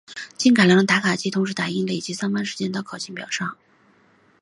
[0.35, 3.55] 经改良的打卡机同时打印累计上班时间到考勤表上。